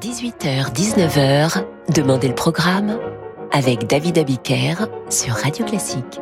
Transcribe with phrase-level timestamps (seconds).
[0.00, 2.98] 18h-19h, Demandez le programme
[3.50, 6.20] avec David Abiker sur Radio Classique.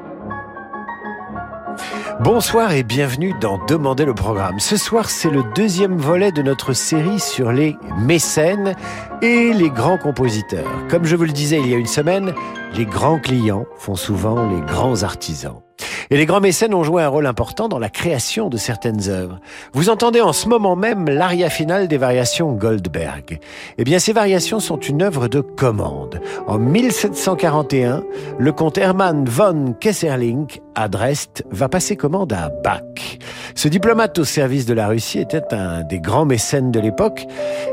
[2.21, 4.59] Bonsoir et bienvenue dans Demandez le programme.
[4.61, 8.75] Ce soir, c'est le deuxième volet de notre série sur les mécènes
[9.20, 10.70] et les grands compositeurs.
[10.88, 12.32] Comme je vous le disais il y a une semaine,
[12.74, 15.66] les grands clients font souvent les grands artisans.
[16.11, 19.41] Et les grands mécènes ont joué un rôle important dans la création de certaines œuvres.
[19.72, 23.40] Vous entendez en ce moment même l'aria finale des variations Goldberg.
[23.79, 26.21] Eh bien, ces variations sont une œuvre de commande.
[26.46, 28.03] En 1741,
[28.39, 33.19] le comte Hermann von Kesserling à Dresde va passer commande à Bach.
[33.55, 37.27] Ce diplomate au service de la Russie était un des grands mécènes de l'époque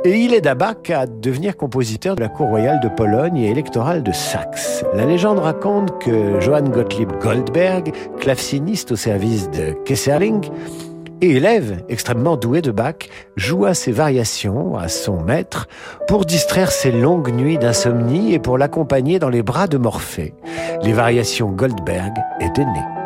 [0.06, 3.52] et il aide à Bach à devenir compositeur de la cour royale de Pologne et
[3.52, 4.86] électorale de Saxe.
[4.96, 10.50] La légende raconte que Johann Gottlieb Goldberg, claveciniste au service de Kesserling,
[11.24, 15.68] et élève extrêmement doué de Bach, joua ses variations à son maître
[16.06, 20.34] pour distraire ses longues nuits d'insomnie et pour l'accompagner dans les bras de Morphée.
[20.84, 23.03] Les variations Goldberg étaient nées.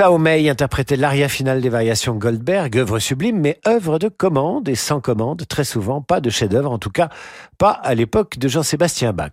[0.00, 5.42] Interprétait l'aria finale des variations Goldberg, œuvre sublime, mais œuvre de commande et sans commande,
[5.48, 7.08] très souvent pas de chef-d'œuvre, en tout cas
[7.58, 9.32] pas à l'époque de Jean-Sébastien Bach.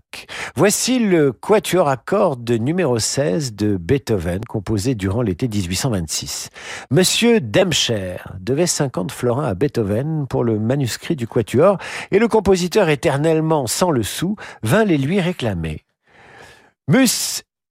[0.55, 6.49] Voici le quatuor à cordes numéro 16 de Beethoven, composé durant l'été 1826.
[6.89, 11.77] Monsieur Demscher devait 50 florins à Beethoven pour le manuscrit du quatuor,
[12.09, 15.85] et le compositeur éternellement sans le sou vint les lui réclamer.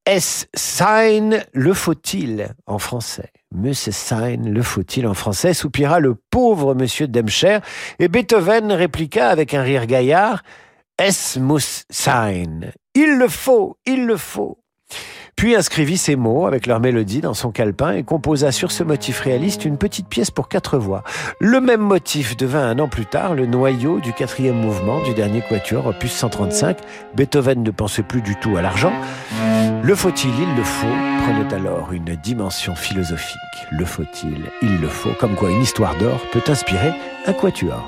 [0.07, 3.31] Est-ce sein le faut-il en français?
[3.55, 5.55] Monsieur sein le faut-il en français?
[5.55, 7.61] soupira le pauvre monsieur Demscher
[7.99, 10.43] et Beethoven répliqua avec un rire gaillard.
[10.99, 12.61] Es muss sein.
[12.95, 14.64] Il le faut, il le faut
[15.37, 19.21] puis inscrivit ces mots avec leur mélodie dans son calepin et composa sur ce motif
[19.21, 21.03] réaliste une petite pièce pour quatre voix.
[21.41, 25.43] Le même motif devint un an plus tard le noyau du quatrième mouvement du dernier
[25.43, 26.79] quatuor, opus 135.
[27.15, 28.93] Beethoven ne pensait plus du tout à l'argent.
[29.83, 30.87] Le faut-il, il le faut,
[31.25, 33.37] prenait alors une dimension philosophique.
[33.71, 36.93] Le faut-il, il le faut, comme quoi une histoire d'or peut inspirer
[37.27, 37.85] un quatuor.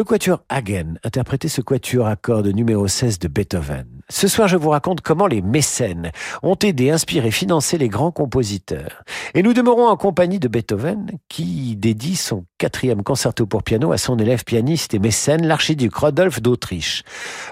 [0.00, 3.84] Le quatuor Hagen interprétait ce quatuor à cordes numéro 16 de Beethoven.
[4.08, 6.10] Ce soir, je vous raconte comment les mécènes
[6.42, 9.04] ont aidé, inspiré, financé les grands compositeurs.
[9.34, 13.98] Et nous demeurons en compagnie de Beethoven, qui dédie son quatrième concerto pour piano à
[13.98, 17.02] son élève pianiste et mécène, l'archiduc Rodolphe d'Autriche.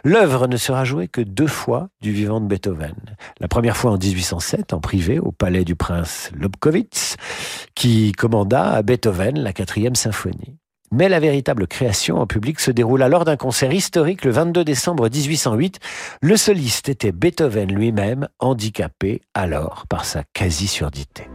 [0.02, 2.96] L'œuvre ne sera jouée que deux fois du vivant de Beethoven.
[3.40, 7.16] La première fois en 1807, en privé, au palais du prince Lobkowitz,
[7.74, 10.56] qui commanda à Beethoven la quatrième symphonie.
[10.90, 15.08] Mais la véritable création en public se déroula lors d'un concert historique le 22 décembre
[15.08, 15.78] 1808.
[16.22, 21.28] Le soliste était Beethoven lui-même, handicapé alors par sa quasi-surdité.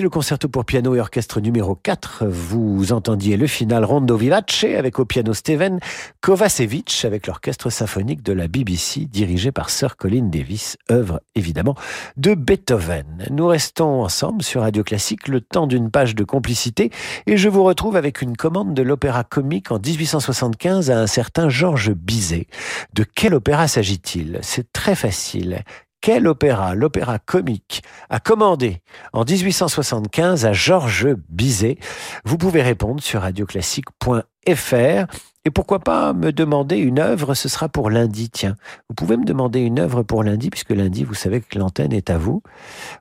[0.00, 2.24] Le concerto pour piano et orchestre numéro 4.
[2.26, 5.78] Vous entendiez le final Rondo Vivace avec au piano Steven
[6.22, 11.74] Kovacevic avec l'orchestre symphonique de la BBC dirigé par Sir Colin Davis, œuvre évidemment
[12.16, 13.26] de Beethoven.
[13.30, 16.90] Nous restons ensemble sur Radio Classique le temps d'une page de complicité
[17.26, 21.50] et je vous retrouve avec une commande de l'opéra comique en 1875 à un certain
[21.50, 22.46] Georges Bizet.
[22.94, 24.38] De quel opéra s'agit-il?
[24.40, 25.62] C'est très facile
[26.00, 28.82] quel opéra, l'opéra comique, a commandé
[29.12, 31.78] en 1875 à Georges Bizet?
[32.24, 35.06] Vous pouvez répondre sur radioclassique.fr.
[35.46, 38.56] Et pourquoi pas me demander une œuvre, ce sera pour lundi, tiens.
[38.88, 42.10] Vous pouvez me demander une œuvre pour lundi, puisque lundi, vous savez que l'antenne est
[42.10, 42.42] à vous.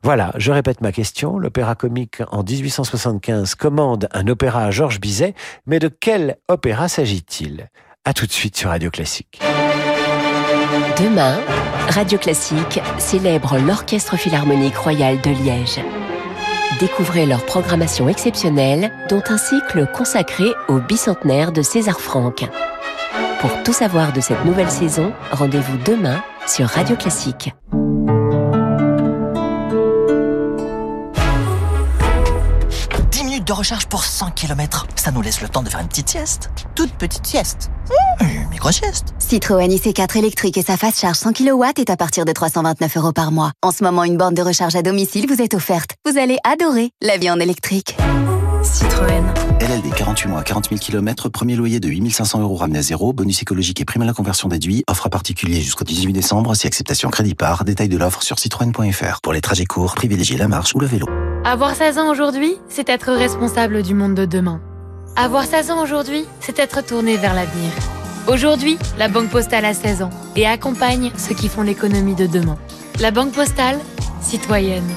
[0.03, 1.37] Voilà, je répète ma question.
[1.37, 5.35] L'opéra comique en 1875 commande un opéra à Georges Bizet,
[5.65, 7.69] mais de quel opéra s'agit-il?
[8.05, 9.41] À tout de suite sur Radio Classique.
[10.97, 11.39] Demain,
[11.89, 15.81] Radio Classique célèbre l'Orchestre Philharmonique Royal de Liège.
[16.79, 22.47] Découvrez leur programmation exceptionnelle, dont un cycle consacré au bicentenaire de César Franck.
[23.41, 27.53] Pour tout savoir de cette nouvelle saison, rendez-vous demain sur Radio Classique.
[33.49, 34.85] De recharge pour 100 km.
[34.95, 36.51] Ça nous laisse le temps de faire une petite sieste.
[36.75, 37.71] Toute petite sieste.
[38.21, 39.15] Une micro-sieste.
[39.17, 43.11] Citroën IC4 électrique et sa phase charge 100 kW est à partir de 329 euros
[43.11, 43.51] par mois.
[43.63, 45.95] En ce moment, une borne de recharge à domicile vous est offerte.
[46.07, 47.97] Vous allez adorer la vie en électrique.
[48.61, 49.23] Citroën.
[49.61, 53.41] LLD 48 mois, 40 000 km, premier loyer de 8500 euros ramené à zéro, bonus
[53.41, 57.09] écologique et prime à la conversion déduit, offre à particulier jusqu'au 18 décembre, si acceptation
[57.09, 59.21] crédit par, détail de l'offre sur citroën.fr.
[59.23, 61.07] Pour les trajets courts, privilégiez la marche ou le vélo.
[61.45, 64.59] Avoir 16 ans aujourd'hui, c'est être responsable du monde de demain.
[65.15, 67.71] Avoir 16 ans aujourd'hui, c'est être tourné vers l'avenir.
[68.27, 72.57] Aujourd'hui, la Banque Postale a 16 ans et accompagne ceux qui font l'économie de demain.
[72.99, 73.79] La Banque Postale,
[74.21, 74.87] citoyenne.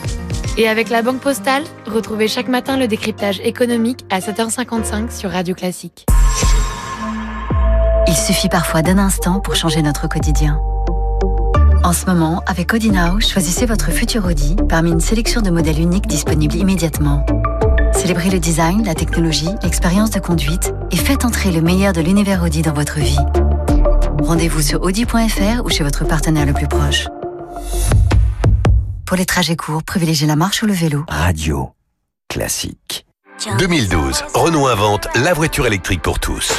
[0.59, 5.55] Et avec la Banque Postale, retrouvez chaque matin le décryptage économique à 7h55 sur Radio
[5.55, 6.07] Classique.
[8.09, 10.61] Il suffit parfois d'un instant pour changer notre quotidien.
[11.85, 16.07] En ce moment, avec Audi choisissez votre futur Audi parmi une sélection de modèles uniques
[16.07, 17.27] disponibles immédiatement.
[17.93, 22.43] Célébrez le design, la technologie, l'expérience de conduite et faites entrer le meilleur de l'univers
[22.43, 23.19] Audi dans votre vie.
[24.23, 27.09] Rendez-vous sur audi.fr ou chez votre partenaire le plus proche.
[29.05, 31.05] Pour les trajets courts, privilégiez la marche ou le vélo.
[31.09, 31.73] Radio
[32.29, 33.07] classique.
[33.59, 36.53] 2012, Renault invente la voiture électrique pour tous.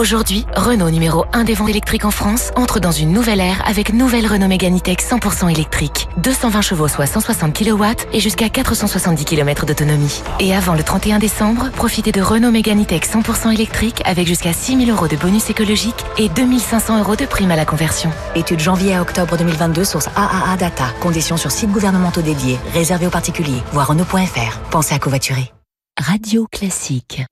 [0.00, 3.92] Aujourd'hui, Renault numéro 1 des ventes électriques en France entre dans une nouvelle ère avec
[3.92, 6.08] nouvelle Renault Mégane E-Tech 100% électrique.
[6.16, 7.84] 220 chevaux soit 160 kW
[8.14, 10.22] et jusqu'à 470 km d'autonomie.
[10.38, 14.90] Et avant le 31 décembre, profitez de Renault Mégane E-Tech 100% électrique avec jusqu'à 6000
[14.90, 18.10] euros de bonus écologique et 2500 euros de prime à la conversion.
[18.34, 20.86] Étude janvier à octobre 2022 source AAA Data.
[21.02, 22.58] Conditions sur sites gouvernementaux dédiés.
[22.72, 23.60] Réservé aux particuliers.
[23.74, 24.60] Voir Renault.fr.
[24.70, 25.52] Pensez à covoiturer.
[26.00, 27.22] Radio classique.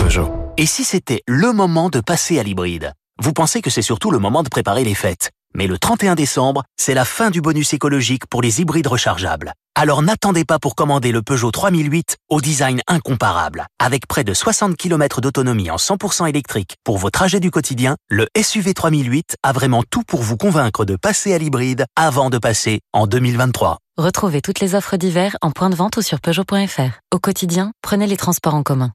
[0.00, 0.39] Peugeot.
[0.60, 2.92] Et si c'était le moment de passer à l'hybride?
[3.18, 5.30] Vous pensez que c'est surtout le moment de préparer les fêtes.
[5.54, 9.54] Mais le 31 décembre, c'est la fin du bonus écologique pour les hybrides rechargeables.
[9.74, 13.64] Alors n'attendez pas pour commander le Peugeot 3008 au design incomparable.
[13.82, 18.26] Avec près de 60 km d'autonomie en 100% électrique pour vos trajets du quotidien, le
[18.36, 22.80] SUV 3008 a vraiment tout pour vous convaincre de passer à l'hybride avant de passer
[22.92, 23.78] en 2023.
[23.96, 27.00] Retrouvez toutes les offres d'hiver en point de vente ou sur Peugeot.fr.
[27.14, 28.92] Au quotidien, prenez les transports en commun.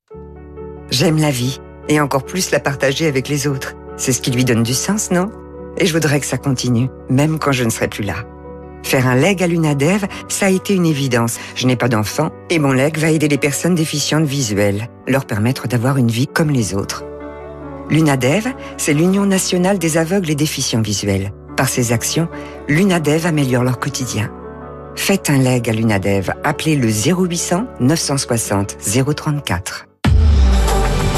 [0.92, 3.74] J'aime la vie, et encore plus la partager avec les autres.
[3.98, 5.32] C'est ce qui lui donne du sens, non?
[5.78, 8.16] Et je voudrais que ça continue, même quand je ne serai plus là.
[8.84, 11.40] Faire un leg à l'UNADEV, ça a été une évidence.
[11.56, 15.68] Je n'ai pas d'enfant, et mon leg va aider les personnes déficientes visuelles, leur permettre
[15.68, 17.04] d'avoir une vie comme les autres.
[17.90, 21.32] L'UNADEV, c'est l'Union nationale des aveugles et déficients visuels.
[21.58, 22.28] Par ses actions,
[22.68, 24.32] l'UNADEV améliore leur quotidien.
[24.96, 28.78] Faites un leg à l'UNADEV, appelez le 0800 960
[29.16, 29.88] 034.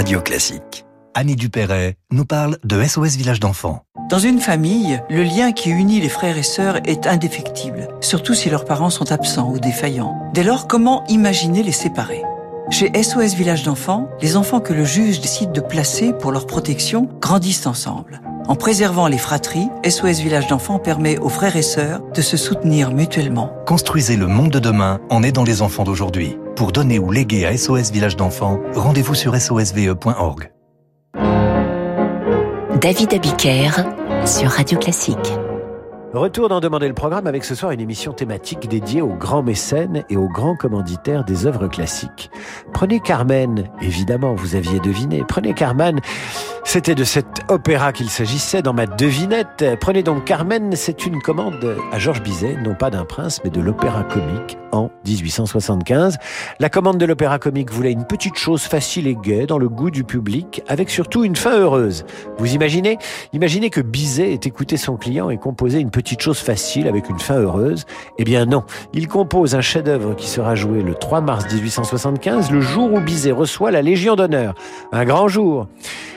[0.00, 0.86] Radio Classique.
[1.12, 3.82] Annie Dupéret nous parle de SOS Village d'enfants.
[4.08, 8.48] Dans une famille, le lien qui unit les frères et sœurs est indéfectible, surtout si
[8.48, 10.16] leurs parents sont absents ou défaillants.
[10.32, 12.22] Dès lors, comment imaginer les séparer?
[12.70, 17.06] Chez SOS Village d'enfants, les enfants que le juge décide de placer pour leur protection
[17.20, 18.22] grandissent ensemble.
[18.50, 22.90] En préservant les fratries, SOS Village d'enfants permet aux frères et sœurs de se soutenir
[22.90, 23.52] mutuellement.
[23.64, 26.36] Construisez le monde de demain en aidant les enfants d'aujourd'hui.
[26.56, 30.50] Pour donner ou léguer à SOS Village d'enfants, rendez-vous sur sosve.org.
[32.80, 33.70] David Abiker
[34.26, 35.38] sur Radio Classique.
[36.12, 40.02] Retour d'en demander le programme avec ce soir une émission thématique dédiée aux grands mécènes
[40.10, 42.32] et aux grands commanditaires des œuvres classiques.
[42.72, 45.22] Prenez Carmen, évidemment, vous aviez deviné.
[45.28, 46.00] Prenez Carmen,
[46.64, 49.64] c'était de cet opéra qu'il s'agissait dans ma devinette.
[49.80, 53.60] Prenez donc Carmen, c'est une commande à Georges Bizet, non pas d'un prince, mais de
[53.60, 56.18] l'opéra comique en 1875.
[56.58, 59.90] La commande de l'opéra comique voulait une petite chose facile et gaie dans le goût
[59.90, 62.04] du public, avec surtout une fin heureuse.
[62.38, 62.98] Vous imaginez?
[63.32, 67.18] Imaginez que Bizet ait écouté son client et composé une petite chose facile avec une
[67.18, 67.84] fin heureuse
[68.18, 72.60] Eh bien non, il compose un chef-d'œuvre qui sera joué le 3 mars 1875, le
[72.60, 74.54] jour où Bizet reçoit la Légion d'honneur.
[74.92, 75.68] Un grand jour.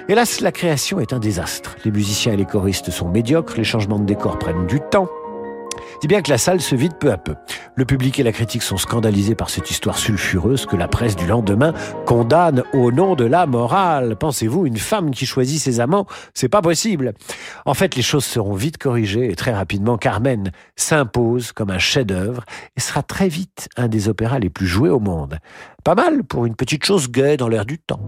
[0.10, 1.76] Hélas, la création est un désastre.
[1.86, 5.08] Les musiciens et les choristes sont médiocres, les changements de décor prennent du temps.
[6.04, 7.36] Si bien que la salle se vide peu à peu.
[7.76, 11.26] Le public et la critique sont scandalisés par cette histoire sulfureuse que la presse du
[11.26, 11.74] lendemain
[12.06, 14.18] condamne au nom de la morale.
[14.18, 17.14] Pensez-vous, une femme qui choisit ses amants, c'est pas possible.
[17.66, 22.44] En fait, les choses seront vite corrigées et très rapidement, Carmen s'impose comme un chef-d'œuvre
[22.76, 25.38] et sera très vite un des opéras les plus joués au monde.
[25.86, 28.02] Pas mal pour une petite chose gaie dans l'air du temps.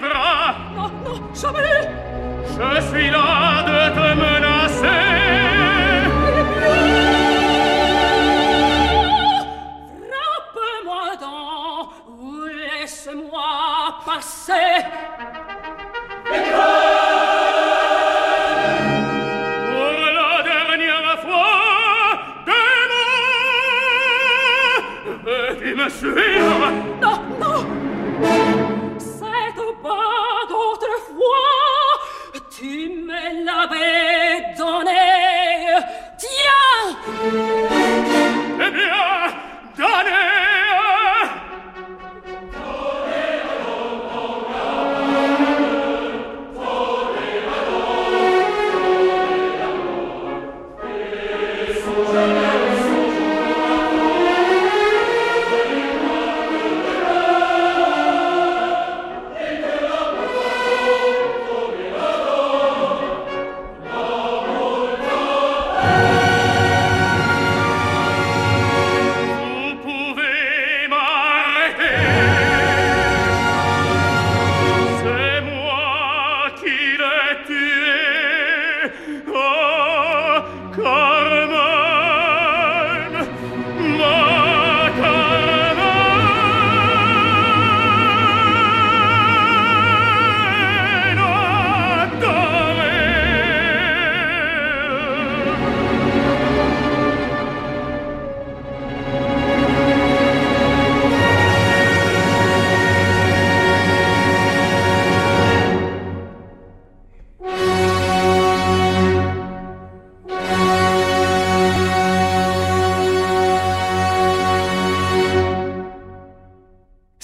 [0.00, 1.88] Non, non, jamais
[2.48, 5.04] Je suis là de te menacer.
[10.10, 11.92] Frappe-moi dans
[12.48, 13.50] les Laisse-moi
[14.04, 14.84] passer.
[19.70, 21.54] Pour la dernière fois,
[22.46, 23.10] demain,
[25.24, 26.83] veux-tu me suivre?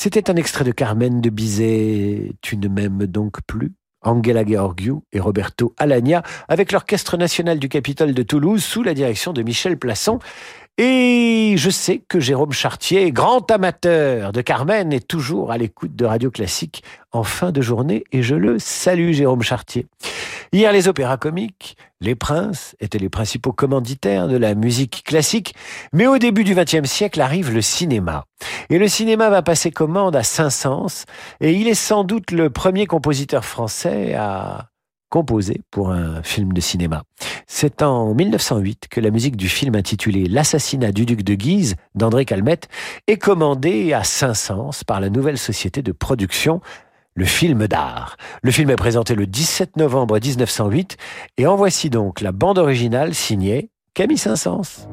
[0.03, 5.21] C'était un extrait de Carmen de Bizet, Tu ne m'aimes donc plus Angela Georgiou et
[5.21, 10.19] Roberto Alagna avec l'Orchestre national du Capitole de Toulouse sous la direction de Michel Plasson.
[10.79, 16.07] Et je sais que Jérôme Chartier, grand amateur de Carmen, est toujours à l'écoute de
[16.07, 16.83] Radio Classique
[17.13, 19.87] en fin de journée et je le salue Jérôme Chartier.
[20.53, 25.55] Hier, les opéras comiques, les princes étaient les principaux commanditaires de la musique classique,
[25.93, 28.25] mais au début du XXe siècle arrive le cinéma.
[28.69, 31.05] Et le cinéma va passer commande à Saint-Saëns,
[31.41, 34.71] et il est sans doute le premier compositeur français à
[35.09, 37.05] composer pour un film de cinéma.
[37.47, 42.25] C'est en 1908 que la musique du film intitulé L'assassinat du duc de Guise d'André
[42.25, 42.67] Calmette
[43.07, 46.61] est commandée à Saint-Saëns par la nouvelle société de production
[47.21, 48.17] le film d'art.
[48.43, 50.97] Le film est présenté le 17 novembre 1908
[51.37, 54.89] et en voici donc la bande originale signée Camille Saint-Saëns.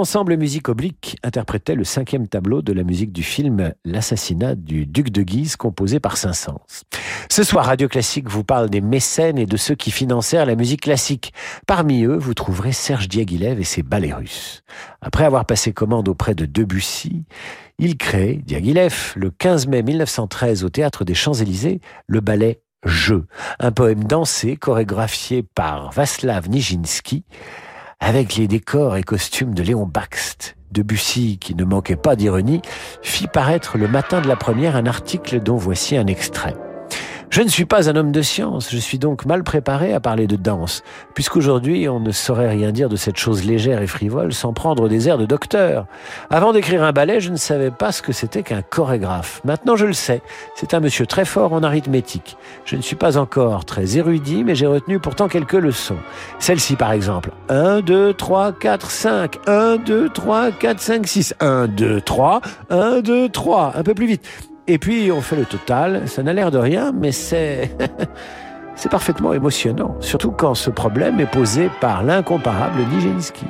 [0.00, 5.10] L'ensemble musique oblique interprétait le cinquième tableau de la musique du film L'assassinat du duc
[5.10, 6.56] de Guise composé par Saint-Saëns.
[7.28, 10.80] Ce soir, Radio Classique vous parle des mécènes et de ceux qui financèrent la musique
[10.80, 11.34] classique.
[11.66, 14.62] Parmi eux, vous trouverez Serge Diaghilev et ses ballets russes.
[15.02, 17.26] Après avoir passé commande auprès de Debussy,
[17.78, 23.16] il crée, Diaghilev, le 15 mai 1913 au Théâtre des Champs-Élysées, le ballet Je,
[23.58, 27.26] un poème dansé chorégraphié par Vaslav Nijinsky,
[28.00, 30.56] avec les décors et costumes de Léon Baxt.
[30.72, 32.62] Debussy, qui ne manquait pas d'ironie,
[33.02, 36.54] fit paraître le matin de la première un article dont voici un extrait.
[37.30, 40.26] Je ne suis pas un homme de science, je suis donc mal préparé à parler
[40.26, 40.82] de danse,
[41.14, 45.08] puisqu'aujourd'hui on ne saurait rien dire de cette chose légère et frivole sans prendre des
[45.08, 45.86] airs de docteur.
[46.28, 49.40] Avant d'écrire un ballet, je ne savais pas ce que c'était qu'un chorégraphe.
[49.44, 50.22] Maintenant je le sais,
[50.56, 52.36] c'est un monsieur très fort en arithmétique.
[52.64, 55.98] Je ne suis pas encore très érudit, mais j'ai retenu pourtant quelques leçons.
[56.40, 57.30] Celle-ci par exemple.
[57.48, 59.38] 1, 2, 3, 4, 5.
[59.46, 61.34] 1, 2, 3, 4, 5, 6.
[61.38, 62.40] 1, 2, 3.
[62.70, 63.74] 1, 2, 3.
[63.76, 64.49] Un peu plus vite.
[64.66, 67.76] Et puis on fait le total, ça n'a l'air de rien, mais c'est...
[68.74, 73.44] c'est parfaitement émotionnant, surtout quand ce problème est posé par l'incomparable Nijinsky.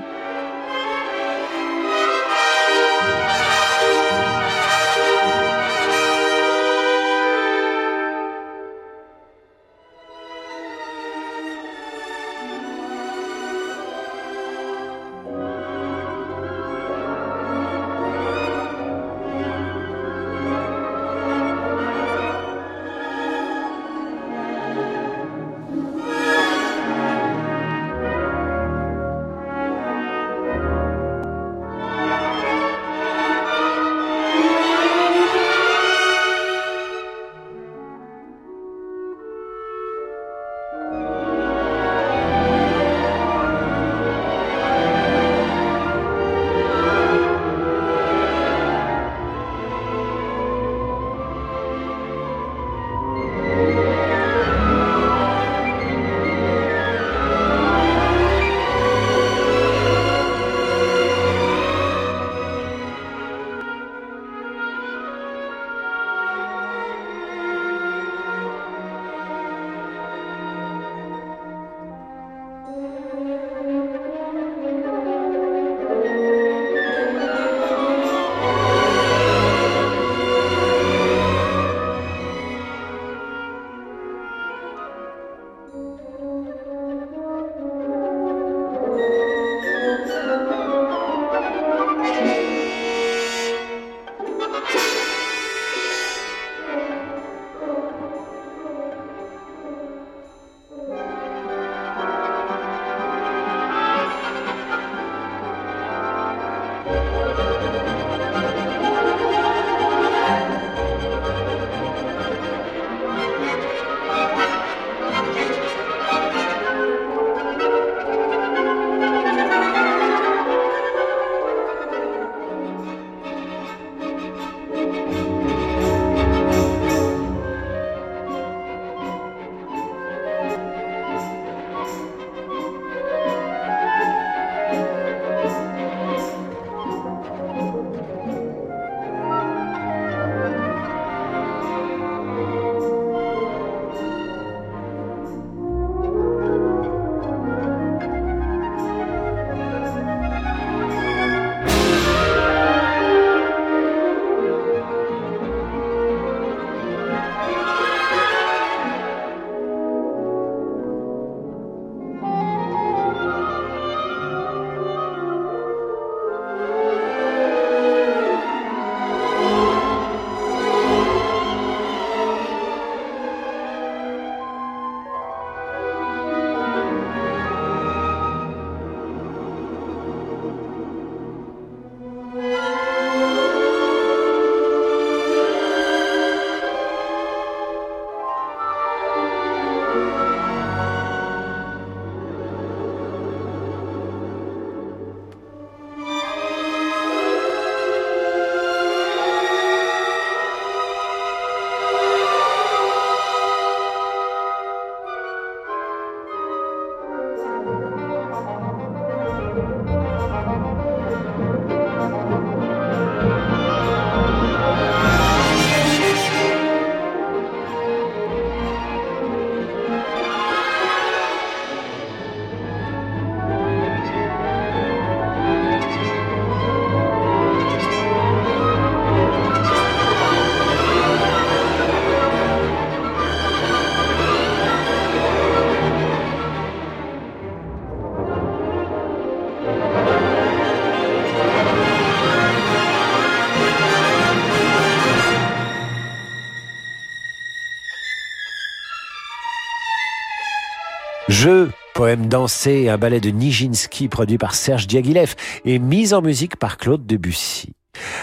[251.42, 255.34] Jeu, poème dansé, un ballet de Nijinsky produit par Serge Diaghilev
[255.64, 257.72] et mis en musique par Claude Debussy.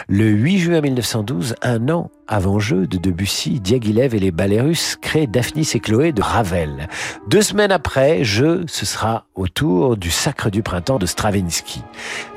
[0.08, 4.98] Le 8 juin 1912, un an avant jeu de Debussy, Diaghilev et les ballets russes
[5.02, 6.88] créent Daphnis et Chloé de Ravel.
[7.28, 11.84] Deux semaines après, jeu, ce sera autour du Sacre du printemps de Stravinsky.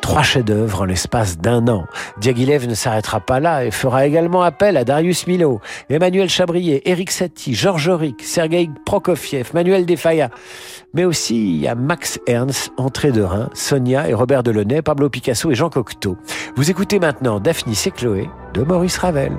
[0.01, 1.87] Trois chefs-d'œuvre en l'espace d'un an.
[2.21, 7.11] Diaghilev ne s'arrêtera pas là et fera également appel à Darius Milhaud, Emmanuel Chabrier, Eric
[7.11, 10.31] Satie, Georges Auric, Sergei Prokofiev, Manuel Defaya,
[10.95, 15.55] mais aussi à Max Ernst, Entrée de Rhin, Sonia et Robert Delaunay, Pablo Picasso et
[15.55, 16.17] Jean Cocteau.
[16.57, 19.33] Vous écoutez maintenant Daphnis et Chloé de Maurice Ravel.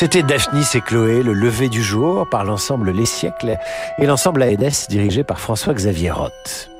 [0.00, 3.58] C'était Daphnis et Chloé, le lever du jour par l'ensemble Les Siècles
[3.98, 6.70] et l'ensemble Aedes dirigé par François-Xavier Roth.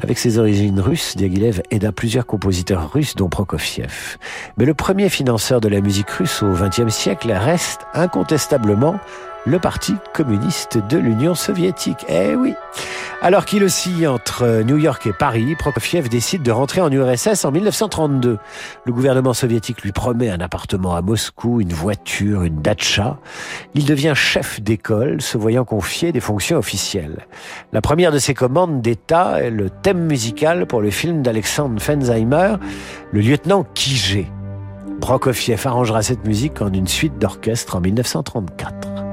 [0.00, 4.18] Avec ses origines russes, Diaghilev aida plusieurs compositeurs russes, dont Prokofiev.
[4.56, 9.00] Mais le premier financeur de la musique russe au XXe siècle reste incontestablement
[9.46, 12.06] le Parti communiste de l'Union soviétique.
[12.08, 12.54] Eh oui.
[13.22, 17.52] Alors qu'il oscille entre New York et Paris, Prokofiev décide de rentrer en URSS en
[17.52, 18.38] 1932.
[18.86, 23.18] Le gouvernement soviétique lui promet un appartement à Moscou, une voiture, une datcha.
[23.74, 27.26] Il devient chef d'école, se voyant confier des fonctions officielles.
[27.74, 32.54] La première de ses commandes d'État est le thème musical pour le film d'Alexandre Fensheimer,
[33.12, 34.28] Le lieutenant Kijé.
[35.02, 39.09] Prokofiev arrangera cette musique en une suite d'orchestre en 1934.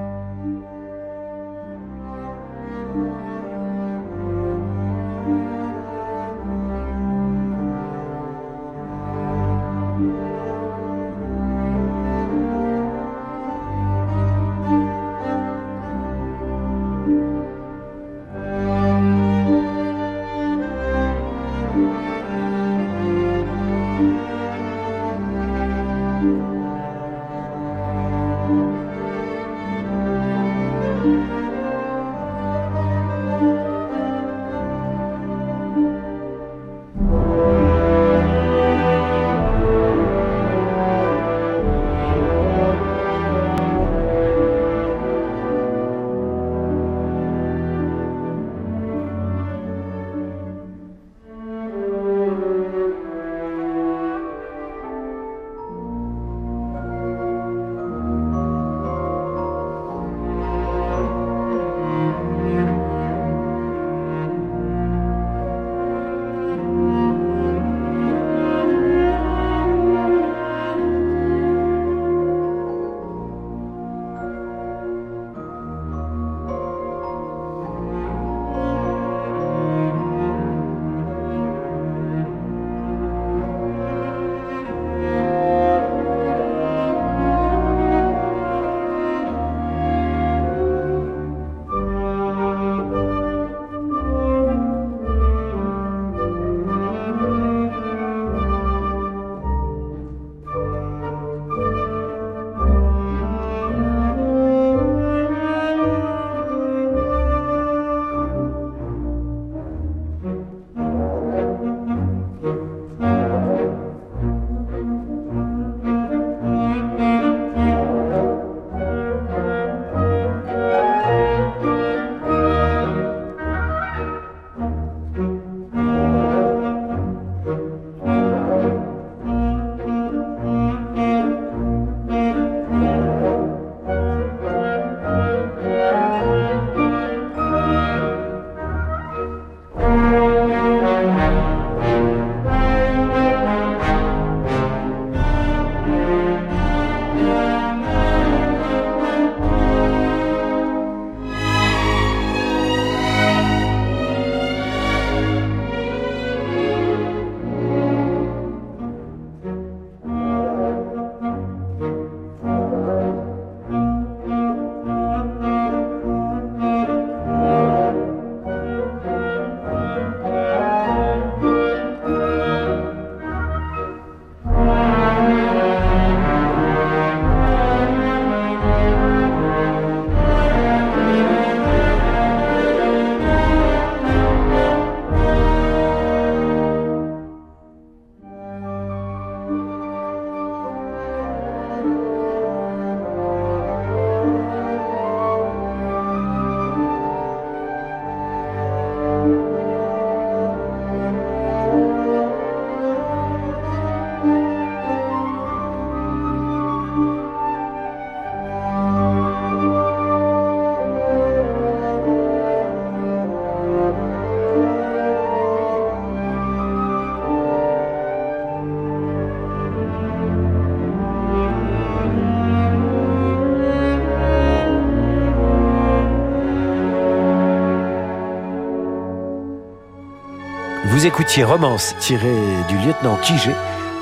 [231.20, 232.30] Écoutiez Romance tirée
[232.70, 233.50] du lieutenant Kijé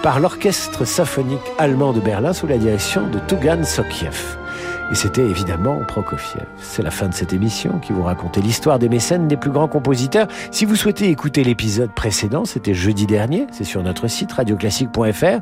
[0.04, 4.38] par l'orchestre symphonique allemand de Berlin sous la direction de Tugan Sokiev.
[4.92, 6.46] Et c'était évidemment Prokofiev.
[6.58, 9.70] C'est la fin de cette émission qui vous racontait l'histoire des mécènes des plus grands
[9.70, 10.28] compositeurs.
[10.52, 15.40] Si vous souhaitez écouter l'épisode précédent, c'était jeudi dernier, c'est sur notre site radioclassique.fr.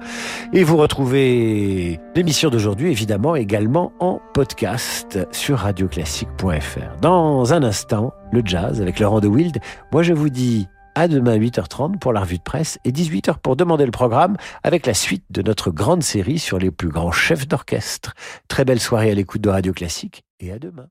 [0.53, 6.99] Et vous retrouvez l'émission d'aujourd'hui évidemment également en podcast sur radioclassique.fr.
[7.01, 9.57] Dans un instant, le jazz avec Laurent de Wild.
[9.91, 13.55] Moi je vous dis à demain 8h30 pour la revue de presse et 18h pour
[13.55, 17.47] demander le programme avec la suite de notre grande série sur les plus grands chefs
[17.47, 18.13] d'orchestre.
[18.47, 20.87] Très belle soirée à l'écoute de Radio Classique et à demain.